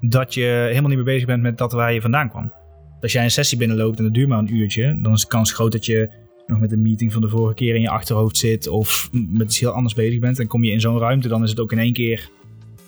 [0.00, 2.52] Dat je helemaal niet meer bezig bent met dat waar je vandaan kwam.
[3.00, 4.98] Als jij een sessie binnenloopt en dat duurt maar een uurtje.
[5.02, 6.10] Dan is de kans groot dat je
[6.46, 8.68] nog met een meeting van de vorige keer in je achterhoofd zit.
[8.68, 10.38] Of met iets heel anders bezig bent.
[10.38, 12.30] En kom je in zo'n ruimte, dan is het ook in één keer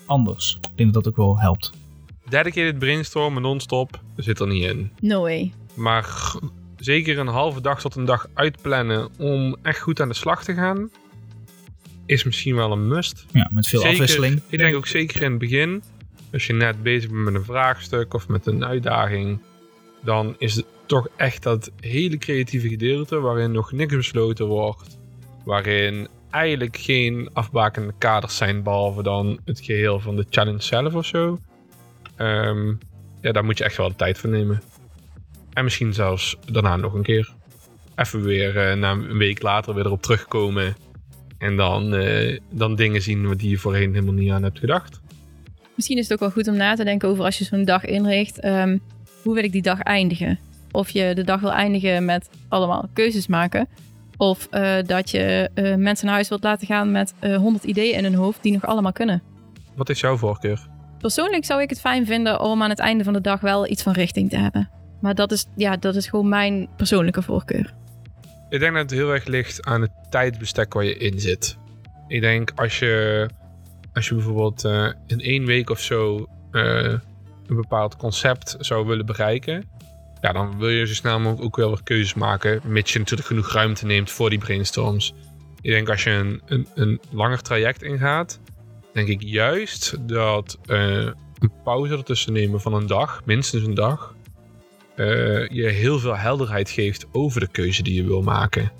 [0.05, 0.57] anders.
[0.61, 1.71] Ik denk dat dat ook wel helpt.
[2.29, 4.91] Dedicated brainstormen non-stop zit er niet in.
[5.01, 5.51] No way.
[5.73, 6.35] Maar
[6.83, 10.53] zeker een halve dag tot een dag uitplannen om echt goed aan de slag te
[10.53, 10.89] gaan.
[12.05, 13.25] is misschien wel een must.
[13.31, 14.41] Ja, met veel Zeker- afwisseling.
[14.49, 15.83] Ik denk ook zeker in het begin,
[16.31, 19.39] als je net bezig bent met een vraagstuk of met een uitdaging,
[20.01, 24.97] dan is het toch echt dat hele creatieve gedeelte waarin nog niks besloten wordt,
[25.45, 31.05] waarin eigenlijk geen afbakende kaders zijn behalve dan het geheel van de challenge zelf of
[31.05, 31.39] zo.
[32.15, 32.67] Ehm,
[33.21, 34.61] ja, daar moet je echt wel de tijd voor nemen.
[35.53, 37.33] En misschien zelfs daarna nog een keer.
[37.95, 40.75] Even weer eh, na een week later weer erop terugkomen.
[41.37, 45.01] En dan, eh, dan dingen zien die je voorheen helemaal niet aan hebt gedacht.
[45.75, 47.85] Misschien is het ook wel goed om na te denken over als je zo'n dag
[47.85, 48.39] inricht.
[48.39, 48.77] ehm,
[49.23, 50.39] hoe wil ik die dag eindigen?
[50.71, 53.67] Of je de dag wil eindigen met allemaal keuzes maken.
[54.17, 58.03] Of eh, dat je mensen naar huis wilt laten gaan met eh 100 ideeën in
[58.03, 59.21] hun hoofd die nog allemaal kunnen.
[59.75, 60.67] Wat is jouw voorkeur?
[60.99, 63.83] Persoonlijk zou ik het fijn vinden om aan het einde van de dag wel iets
[63.83, 64.69] van richting te hebben.
[65.03, 67.73] Maar dat is, ja, dat is gewoon mijn persoonlijke voorkeur.
[68.49, 71.57] Ik denk dat het heel erg ligt aan het tijdsbestek waar je in zit.
[72.07, 73.29] Ik denk als je,
[73.93, 76.93] als je bijvoorbeeld eh, in één week of zo eh,
[77.47, 79.63] een bepaald concept zou willen bereiken.
[80.21, 82.61] Ja, dan wil je zo snel mogelijk ook wel weer keuzes maken.
[82.65, 85.13] Mits je natuurlijk genoeg ruimte neemt voor die brainstorms.
[85.61, 88.39] Ik denk als je een, een, een langer traject ingaat,
[88.93, 94.15] denk ik juist dat eh, een pauze ertussen nemen van een dag, minstens een dag,
[94.95, 98.71] eh, je heel veel helderheid geeft over de keuze die je wil maken.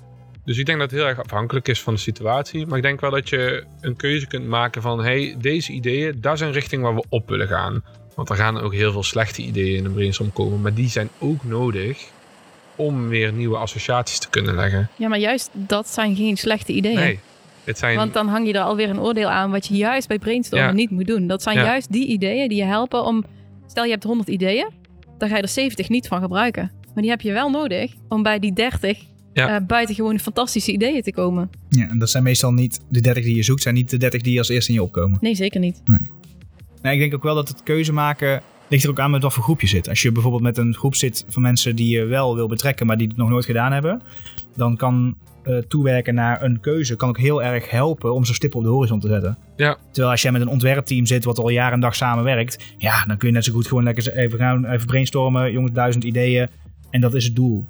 [0.44, 2.66] Dus ik denk dat het heel erg afhankelijk is van de situatie.
[2.66, 5.02] Maar ik denk wel dat je een keuze kunt maken van...
[5.04, 7.84] hey, deze ideeën, is een richting waar we op willen gaan.
[8.14, 10.60] Want er gaan ook heel veel slechte ideeën in een brainstorm komen.
[10.60, 12.10] Maar die zijn ook nodig
[12.76, 14.88] om weer nieuwe associaties te kunnen leggen.
[14.96, 16.94] Ja, maar juist dat zijn geen slechte ideeën.
[16.94, 17.18] Nee,
[17.64, 17.96] het zijn...
[17.96, 20.74] Want dan hang je er alweer een oordeel aan wat je juist bij brainstormen Ja.
[20.74, 21.26] niet moet doen.
[21.26, 21.64] Dat zijn Ja.
[21.64, 23.24] juist die ideeën die je helpen om...
[23.66, 24.70] Stel je hebt 100 ideeën,
[25.18, 26.70] dan ga je er 70 niet van gebruiken.
[26.94, 28.98] Maar die heb je wel nodig om bij die 30
[29.32, 29.56] Ja.
[29.60, 31.50] eh, buitengewoon fantastische ideeën te komen.
[31.68, 34.20] Ja, en dat zijn meestal niet de 30 die je zoekt, zijn niet de 30
[34.22, 35.18] die als eerste in je opkomen.
[35.20, 35.82] Nee, zeker niet.
[36.82, 39.32] Nou, ik denk ook wel dat het keuze maken ligt er ook aan met wat
[39.32, 39.88] voor groep je zit.
[39.88, 42.96] Als je bijvoorbeeld met een groep zit van mensen die je wel wil betrekken, maar
[42.96, 44.02] die het nog nooit gedaan hebben,
[44.56, 48.54] dan kan eh, toewerken naar een keuze kan ook heel erg helpen om zo'n stip
[48.54, 49.38] op de horizon te zetten.
[49.56, 49.76] Ja.
[49.90, 53.16] Terwijl als jij met een ontwerpteam zit wat al jaar en dag samenwerkt, ja, dan
[53.16, 56.48] kun je net zo goed gewoon lekker even gaan, even brainstormen, jongens, duizend ideeën
[56.90, 57.64] en dat is het doel.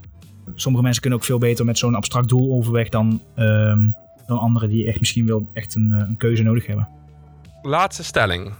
[0.54, 3.82] Sommige mensen kunnen ook veel beter met zo'n abstract doel overweg dan, ehm,
[4.26, 6.88] dan anderen die echt misschien wel echt een, eh, een keuze nodig hebben.
[7.62, 8.52] Laatste stelling.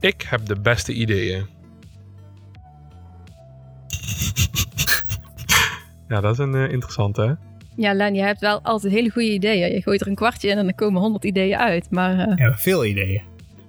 [0.00, 1.46] Ik heb de beste ideeën.
[6.08, 7.47] ja, dat is een eh, interessante, hè?
[7.78, 9.72] Ja, Len, je hebt wel altijd hele goede ideeën.
[9.72, 11.90] Je gooit er een kwartje in en dan komen 100 ideeën uit.
[11.90, 13.22] Maar eh, Ja, veel ideeën.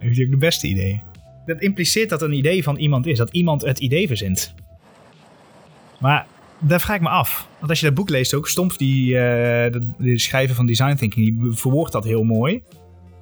[0.06, 1.02] Ook de beste ideeën.
[1.46, 3.18] Dat impliceert dat een idee van iemand is.
[3.18, 4.54] Dat iemand het idee verzint.
[6.00, 6.26] Maar
[6.60, 7.48] daar vraag ik me af.
[7.58, 10.96] Want als je dat boek leest ook, Stomp, die, eh, de, de schrijver van Design
[10.96, 12.64] Thinking, die verwoordt dat heel mooi.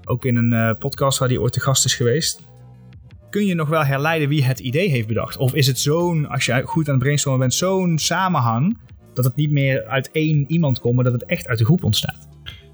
[0.06, 2.41] Ook in een eh, podcast waar hij ooit te gast is geweest.
[3.30, 5.38] Kun je nog wel herleiden wie het idee heeft bedacht?
[5.38, 8.78] Of is het zo'n, als je goed aan het brainstormen bent, zo'n samenhang...
[9.17, 11.84] dat het niet meer uit één iemand komt, maar dat het echt uit de groep
[11.84, 12.27] ontstaat?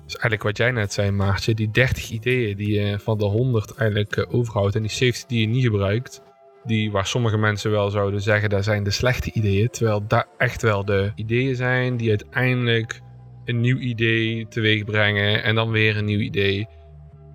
[0.04, 1.54] Dus eigenlijk wat jij net zei, Maartje.
[1.54, 4.76] Die 30 ideeën die je van de 100 eigenlijk eh, overhoudt.
[4.76, 6.22] En die 70 die je niet gebruikt.
[6.64, 9.70] Die waar sommige mensen wel zouden zeggen, dat zijn de slechte ideeën.
[9.70, 13.02] Terwijl dat echt wel de ideeën zijn die uiteindelijk
[13.46, 15.44] een nieuw idee teweeg brengen.
[15.44, 16.68] En dan weer een nieuw idee.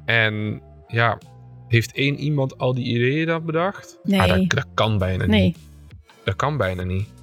[0.04, 1.18] En ja,
[1.68, 3.98] heeft één iemand al die ideeën dan bedacht?
[4.02, 4.20] Nee.
[4.20, 5.42] Ah, dat, dat kan bijna nee.
[5.42, 5.58] niet.
[6.24, 7.17] Dat kan bijna niet.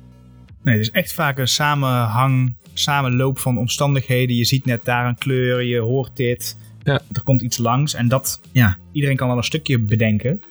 [0.65, 4.36] Nee, het is echt vaak een samenhang, samenloop van omstandigheden.
[4.36, 6.58] Je ziet net daar een kleur, je hoort dit.
[6.84, 7.01] Ja.
[7.13, 10.41] Er komt iets langs en dat, ja, iedereen kan wel een stukje bedenken.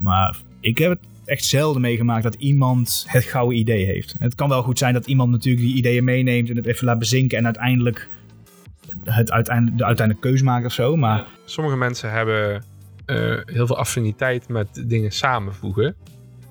[0.00, 4.14] Maar ik heb het echt zelden meegemaakt dat iemand het gouden idee heeft.
[4.18, 6.98] Het kan wel goed zijn dat iemand natuurlijk die ideeën meeneemt en het even laat
[6.98, 8.08] bezinken en uiteindelijk
[9.04, 10.96] het uiteindelijk, de uiteindelijke keuze maakt of zo.
[10.96, 12.64] Maar Sommige mensen hebben
[13.04, 15.94] eh, heel veel affiniteit met dingen samenvoegen.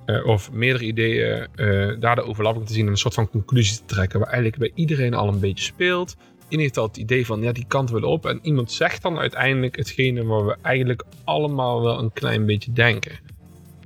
[0.08, 3.78] Eh, of meerdere ideeën, eh, daar de overlapping te zien en een soort van conclusie
[3.78, 4.20] te trekken.
[4.20, 6.15] Waar eigenlijk bij iedereen al een beetje speelt.
[6.43, 8.26] Iedereen heeft al het idee van, ja, die kant willen op.
[8.26, 13.20] En iemand zegt dan uiteindelijk hetgene waar we eigenlijk allemaal wel een klein beetje denken.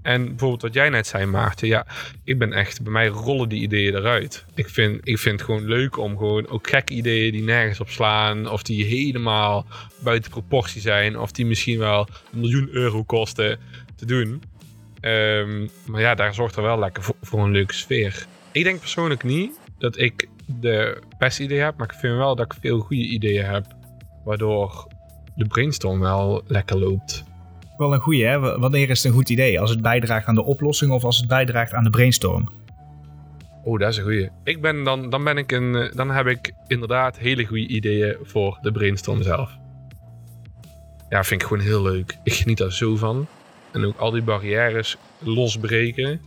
[0.01, 1.67] En bijvoorbeeld wat jij net zei, Maarten.
[1.67, 1.85] Ja,
[2.23, 4.45] ik ben echt, bij mij rollen die ideeën eruit.
[4.55, 7.89] Ik vind, ik vind het gewoon leuk om gewoon ook gekke ideeën die nergens op
[7.89, 8.49] slaan.
[8.49, 9.65] Of die helemaal
[10.03, 11.19] buiten proportie zijn.
[11.19, 13.59] Of die misschien wel een miljoen euro kosten
[13.95, 14.41] te doen.
[15.01, 18.25] Ehm, maar ja, daar zorgt er wel lekker voor, voor een leuke sfeer.
[18.51, 21.77] Ik denk persoonlijk niet dat ik de beste ideeën heb.
[21.77, 23.65] Maar ik vind wel dat ik veel goede ideeën heb.
[24.23, 24.87] Waardoor
[25.35, 27.23] de brainstorm wel lekker loopt.
[27.77, 28.59] wel een goeie, hè?
[28.59, 29.59] Wanneer is het een goed idee?
[29.59, 32.49] Als het bijdraagt aan de oplossing of als het bijdraagt aan de brainstorm?
[33.63, 34.29] Oh, dat is een goeie.
[34.43, 38.17] Ik ben dan, dan ben ik een, eh, dan heb ik inderdaad hele goede ideeën
[38.23, 39.57] voor de brainstorm zelf.
[41.09, 42.17] Ja, vind ik gewoon heel leuk.
[42.23, 43.27] Ik geniet daar zo van.
[43.71, 46.21] En ook al die barrières losbreken.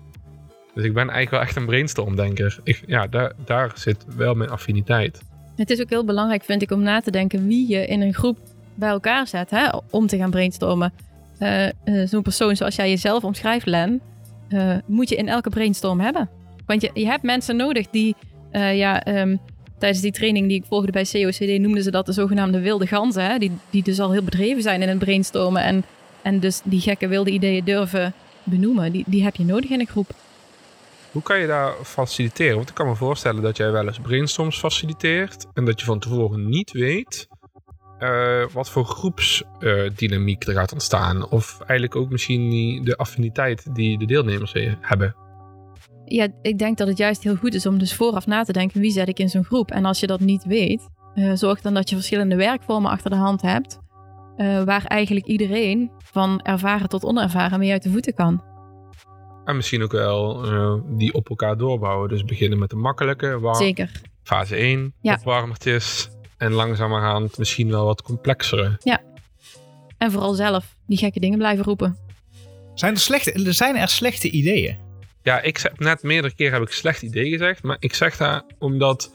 [0.74, 2.58] Dus ik ben eigenlijk wel echt een brainstormdenker.
[2.62, 5.22] Ik, ja, daar, daar zit wel mijn affiniteit.
[5.56, 8.14] Het is ook heel belangrijk, vind ik, om na te denken wie je in een
[8.14, 8.38] groep
[8.74, 10.92] bij elkaar zet hè, om te gaan brainstormen.
[11.38, 11.72] Eh, eh,
[12.08, 14.00] Zo'n persoon zoals jij jezelf omschrijft, Len,
[14.48, 16.28] eh, moet je in elke brainstorm hebben.
[16.66, 18.16] Want je, je hebt mensen nodig die,
[18.52, 19.36] ja, ehm,
[19.78, 23.24] tijdens die training die ik volgde bij COCD noemden ze dat de zogenaamde wilde ganzen.
[23.24, 25.84] Hè, die, die dus al heel bedreven zijn in het brainstormen en,
[26.24, 28.92] en dus die gekke wilde ideeën durven benoemen.
[28.92, 30.10] Die, die heb je nodig in een groep.
[31.12, 32.56] Hoe kan je daar faciliteren?
[32.56, 35.46] Want ik kan me voorstellen dat jij wel eens brainstorms faciliteert.
[35.52, 37.28] En dat je van tevoren niet weet
[37.98, 41.28] eh, wat voor groepsdynamiek er gaat ontstaan.
[41.28, 45.14] Of eigenlijk ook misschien de affiniteit die de deelnemers he- hebben.
[46.04, 48.80] Ja, ik denk dat het juist heel goed is om dus vooraf na te denken
[48.80, 49.70] wie zet ik in zo'n groep.
[49.70, 53.16] En als je dat niet weet, eh, zorg dan dat je verschillende werkvormen achter de
[53.16, 53.78] hand hebt.
[54.36, 58.42] Eh, waar eigenlijk iedereen van ervaren tot onervaren mee uit de voeten kan.
[59.44, 62.08] En misschien ook wel eh, die op elkaar doorbouwen.
[62.08, 63.90] Dus beginnen met de makkelijke, waar, Zeker.
[64.22, 65.14] fase 1, Ja.
[65.14, 66.08] opwarmertjes.
[66.36, 68.78] En langzamerhand misschien wel wat complexere.
[69.98, 71.96] En vooral zelf die gekke dingen blijven roepen.
[72.74, 74.76] Zijn er, slechte, er zijn er slechte ideeën?
[75.22, 77.62] Ja, ik zeg net meerdere keren heb ik slecht idee gezegd.
[77.62, 79.12] Maar ik zeg dat omdat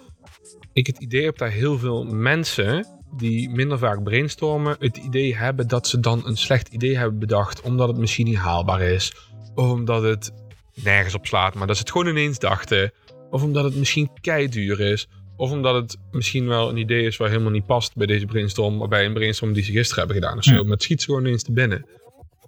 [0.73, 5.67] ik het idee heb dat heel veel mensen die minder vaak brainstormen, het idee hebben
[5.67, 7.61] dat ze dan een slecht idee hebben bedacht.
[7.61, 9.13] Omdat het misschien niet haalbaar is.
[9.55, 10.31] Of omdat het
[10.73, 12.91] nergens op slaat, maar dat ze het gewoon ineens dachten.
[13.29, 15.07] Of omdat het misschien keiduur is.
[15.35, 18.81] Of omdat het misschien wel een idee is waar helemaal niet past bij deze brainstorm.
[18.81, 20.53] Of bij een brainstorm die ze gisteren hebben gedaan of zo.
[20.53, 20.61] Ja.
[20.61, 21.85] Maar het schiet ze gewoon ineens te binnen.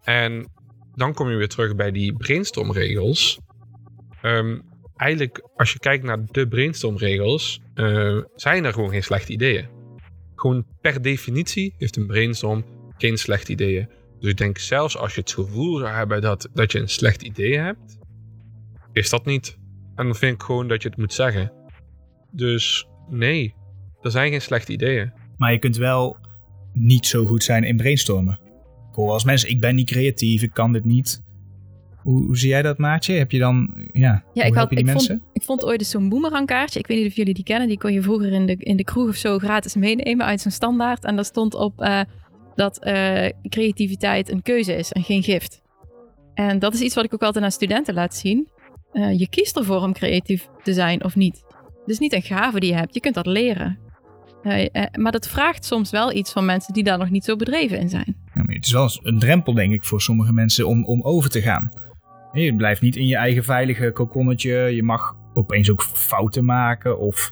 [0.03, 0.51] En
[0.95, 3.39] dan kom je weer terug bij die brainstormregels.
[4.21, 4.59] Ehm,
[4.95, 9.80] eigenlijk, als je kijkt naar de brainstormregels, eh, zijn er gewoon geen slechte ideeën.
[10.41, 12.65] Gewoon per definitie heeft een brainstorm
[12.97, 13.89] geen slechte ideeën.
[14.19, 17.21] Dus ik denk zelfs als je het gevoel zou hebben dat, dat je een slecht
[17.21, 17.97] idee hebt,
[18.91, 19.57] is dat niet.
[19.95, 21.51] En dan vind ik gewoon dat je het moet zeggen.
[22.31, 23.53] Dus nee,
[24.01, 25.13] er zijn geen slechte ideeën.
[25.37, 26.17] Maar je kunt wel
[26.73, 28.39] niet zo goed zijn in brainstormen.
[28.91, 31.23] Ik als mensen, ik ben niet creatief, ik kan dit niet.
[32.01, 33.13] Hoe, hoe zie jij dat, Maatje?
[33.13, 35.17] Heb je dan, ja, Ja, ik, had, die ik, mensen?
[35.17, 36.79] vond, ik vond ooit eens zo'n boemerangkaartje.
[36.79, 37.67] Ik weet niet of jullie die kennen.
[37.67, 40.51] Die kon je vroeger in de, in de kroeg of zo gratis meenemen uit zo'n
[40.51, 41.05] standaard.
[41.05, 42.01] En daar stond op eh,
[42.55, 45.61] dat eh, creativiteit een keuze is en geen gift.
[46.33, 48.47] En dat is iets wat ik ook altijd aan studenten laat zien.
[48.91, 51.43] Eh, je kiest ervoor om creatief te zijn of niet.
[51.79, 52.93] Het is niet een gave die je hebt.
[52.93, 53.79] Je kunt dat leren.
[54.99, 57.89] Maar dat vraagt soms wel iets van mensen die daar nog niet zo bedreven in
[57.89, 58.15] zijn.
[58.33, 61.41] Ja, het is wel een drempel, denk ik, voor sommige mensen om, om over te
[61.41, 61.69] gaan.
[62.33, 64.53] Je blijft niet in je eigen veilige kokonnetje.
[64.53, 67.31] Je mag opeens ook fouten maken of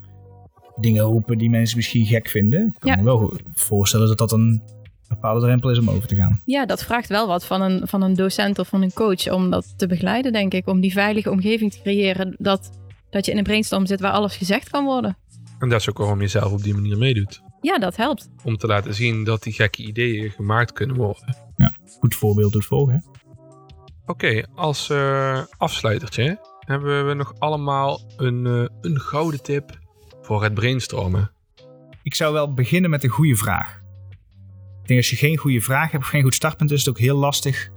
[0.76, 2.62] dingen roepen die mensen misschien gek vinden.
[2.68, 2.98] Ik kan Ja.
[2.98, 4.62] me wel voorstellen dat dat een
[5.08, 6.42] bepaalde drempel is om over te gaan.
[6.46, 9.50] Ja, dat vraagt wel wat van een, van een docent of van een coach om
[9.50, 10.68] dat te begeleiden, denk ik.
[10.68, 12.70] Om die veilige omgeving te creëren dat,
[13.10, 15.18] dat je in een brainstorm zit waar alles gezegd kan worden.
[15.60, 17.42] En dat is ook waarom je zelf op die manier meedoet.
[17.62, 18.30] Ja, dat helpt.
[18.44, 21.36] Om te laten zien dat die gekke ideeën gemaakt kunnen worden.
[22.00, 22.94] Goed voorbeeld doet volgen.
[22.94, 23.00] hè?
[24.10, 29.80] Oké, als eh, afsluitertje hebben we nog allemaal een, eh, een gouden tip
[30.22, 31.32] voor het brainstormen.
[32.04, 33.82] Ik zou wel beginnen met een goede vraag.
[34.82, 37.00] Ik denk als je geen goede vraag hebt of geen goed startpunt, is het ook
[37.00, 37.70] heel lastig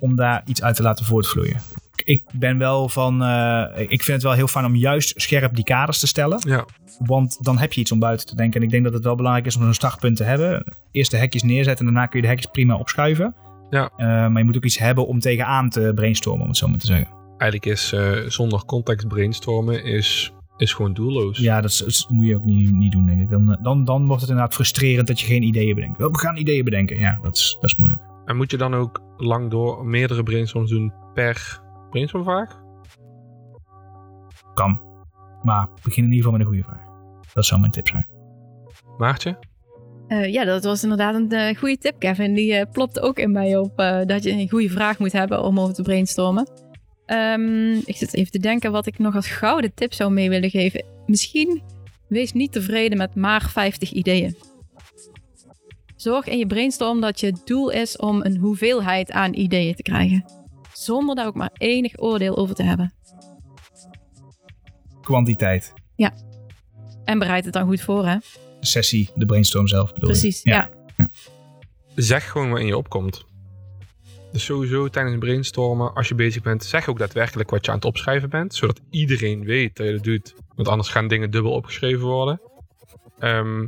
[0.00, 1.60] om daar iets uit te laten voortvloeien.
[2.04, 5.64] Ik- ben wel van, eh, ik vind het wel heel fijn om juist scherp die
[5.64, 6.38] kaders te stellen.
[6.46, 6.64] Ja,
[6.98, 8.60] Want dan heb je iets om buiten te denken.
[8.60, 10.64] En ik denk dat het wel belangrijk is om zo'n startpunt te hebben.
[10.90, 13.34] Eerst de hekjes neerzetten en daarna kun je de hekjes prima opschuiven.
[13.70, 13.90] Ja.
[13.96, 16.78] Eh, maar je moet ook iets hebben om tegenaan te brainstormen, om het zo maar
[16.78, 17.08] te zeggen.
[17.36, 21.38] eigenlijk is eh, zonder context brainstormen is, is gewoon doelloos.
[21.38, 23.30] Ja, dat, is- dat moet je ook niet, niet doen, denk ik.
[23.30, 25.98] Dan, eh, dan, dan wordt het inderdaad frustrerend dat je geen ideeën bedenkt.
[25.98, 26.98] We gaan ideeën bedenken.
[26.98, 28.02] Ja, dat is, dat is moeilijk.
[28.24, 32.60] En moet je dan ook lang door meerdere brainstorms doen per brainstormvraag?
[34.54, 34.80] Kan.
[35.42, 36.86] Maar begin in ieder geval met een goede vraag.
[37.34, 38.06] Dat zou mijn tip zijn.
[38.98, 39.38] Maartje?
[40.08, 42.34] Eh, ja, dat was inderdaad een eh, goede tip, Kevin.
[42.34, 45.60] Die eh, plopte ook in mij op dat je een goede vraag moet hebben om
[45.60, 46.48] over te brainstormen.
[47.06, 50.50] Ehm, ik zit even te denken wat ik nog als gouden tip zou mee willen
[50.50, 50.84] geven.
[51.06, 51.62] Misschien
[52.08, 54.36] wees niet tevreden met maar 50 ideeën.
[55.96, 60.24] Zorg in je brainstorm dat je doel is om een hoeveelheid aan ideeën te krijgen.
[60.72, 62.92] Zonder daar ook maar enig oordeel over te hebben.
[65.00, 65.72] Kwantiteit.
[67.04, 68.16] En bereid het dan goed voor, hè?
[68.60, 70.18] De sessie, de brainstorm zelf bedoel je?
[70.20, 70.70] Precies, ja.
[71.94, 73.24] Zeg gewoon wat in je opkomt.
[74.32, 77.76] Dus sowieso tijdens een brainstormen, als je bezig bent, zeg ook daadwerkelijk wat je aan
[77.76, 78.54] het opschrijven bent.
[78.54, 80.34] Zodat iedereen weet dat je dat doet.
[80.54, 82.40] Want anders gaan dingen dubbel opgeschreven worden.
[83.18, 83.66] Ehm,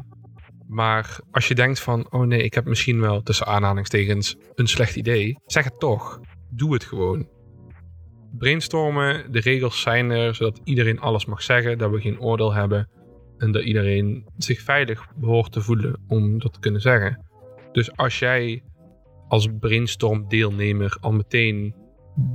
[0.73, 4.97] Maar als je denkt van, oh nee, ik heb misschien wel tussen aanhalingstekens een slecht
[4.97, 6.21] idee, zeg het toch.
[6.51, 7.29] Doe het gewoon.
[8.39, 12.89] Brainstormen, de regels zijn er zodat iedereen alles mag zeggen, dat we geen oordeel hebben
[13.41, 17.25] en dat iedereen zich veilig behoort te voelen om dat te kunnen zeggen.
[17.73, 18.63] Dus als jij
[19.29, 21.75] als brainstorm deelnemer al meteen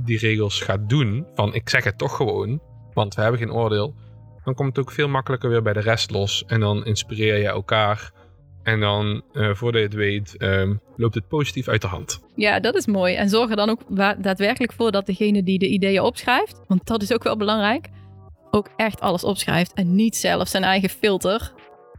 [0.04, 2.60] die regels gaat doen, van ik zeg het toch gewoon,
[2.92, 3.94] want we hebben geen oordeel,
[4.44, 6.44] dan komt het ook veel makkelijker weer bij de rest los.
[6.46, 8.12] En dan inspireer je elkaar.
[8.62, 12.20] En dan, uh, voordat je het weet, uh, loopt het positief uit de hand.
[12.34, 13.14] Ja, dat is mooi.
[13.14, 13.80] En zorg er dan ook
[14.22, 17.88] daadwerkelijk voor dat degene die de ideeën opschrijft, want dat is ook wel belangrijk,
[18.50, 19.72] ook echt alles opschrijft.
[19.72, 21.52] En niet zelf zijn eigen filter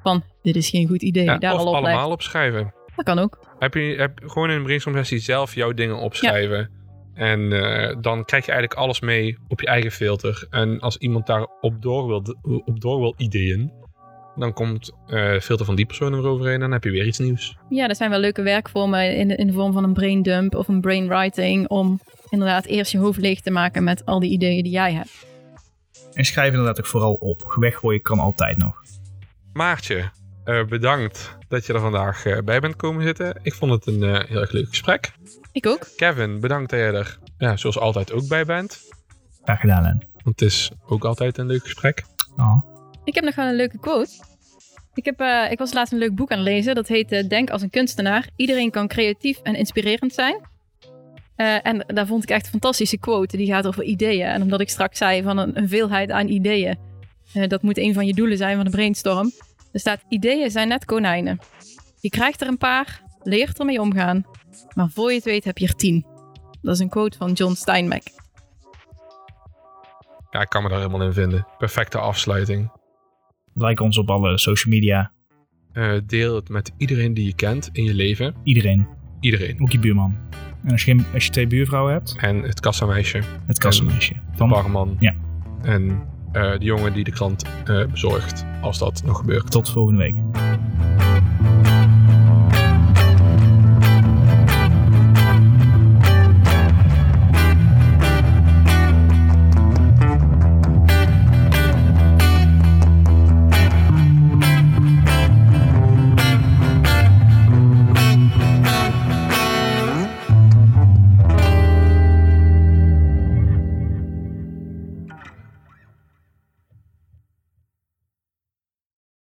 [0.04, 1.24] van dit is geen goed idee.
[1.24, 2.74] Ja, daar of al allemaal opschrijven.
[2.96, 3.40] Dat kan ook.
[3.60, 6.58] Heb je heb gewoon in een brainstorm sessie zelf jouw dingen opschrijven.
[6.58, 6.76] Ja.
[7.14, 10.48] En uh, dan krijg je eigenlijk alles mee op je eigen filter.
[10.50, 13.72] En als iemand daar op door wil, op door wil ideeën,
[14.36, 17.58] dan komt uh, filter van die persoon eroverheen en dan heb je weer iets nieuws.
[17.70, 20.56] Ja, er zijn wel leuke werkvormen in de, in de vorm van een brain dump
[20.56, 24.64] of een brainwriting om inderdaad eerst je hoofd leeg te maken met al die ideeën
[24.64, 25.26] die jij hebt.
[26.14, 27.54] En schrijf inderdaad ook vooral op.
[27.56, 28.82] Weggooien kan altijd nog.
[29.54, 30.12] Maartje,
[30.46, 33.40] uh, bedankt dat je er vandaag uh, bij bent komen zitten.
[33.42, 35.12] Ik vond het een uh, heel erg leuk gesprek.
[35.52, 35.88] Ik ook.
[35.96, 38.80] Kevin, bedankt dat jij er ja, zoals altijd ook bij bent.
[39.44, 40.08] Graag gedaan, Len.
[40.24, 42.06] Want het is ook altijd een leuk gesprek.
[42.38, 42.62] Oh.
[43.04, 44.12] Ik heb nog wel een leuke quote.
[44.94, 46.76] Ik, heb, ik was laatst een leuk boek aan het lezen.
[46.76, 48.30] Dat heet Denk als een kunstenaar.
[48.36, 50.42] Iedereen kan creatief en inspirerend zijn.
[51.38, 53.38] En daar vond ik echt een fantastische quote.
[53.38, 54.28] Die gaat over ideeën.
[54.28, 56.78] En omdat ik straks zei van een, een veelheid aan ideeën.
[57.48, 59.32] dat moet een van je doelen zijn van de brainstorm.
[59.72, 61.40] Er staat: Ideeën zijn net konijnen.
[62.00, 64.26] Je krijgt er een paar, leert ermee omgaan,
[64.76, 66.06] maar voor je het weet heb je er tien.
[66.62, 68.04] Dat is een quote van John Steinbeck.
[70.30, 71.48] Ja, ik kan me daar helemaal in vinden.
[71.58, 72.72] Perfecte afsluiting.
[73.54, 75.12] Like ons op alle social media.
[75.74, 78.36] Uh, deel het met iedereen die je kent in je leven.
[78.44, 78.88] Iedereen.
[79.20, 79.62] Iedereen.
[79.62, 80.18] Ook je buurman.
[80.64, 82.16] En als je, als je twee buurvrouwen hebt.
[82.20, 83.22] En het kassameisje.
[83.46, 84.14] Het kassameisje.
[84.36, 84.98] Van de barman.
[85.00, 85.14] Ja.
[85.62, 85.84] En
[86.34, 89.52] uh, de jongen die de krant uh, bezorgt, als dat nog gebeurt.
[89.52, 90.16] Tot volgende week.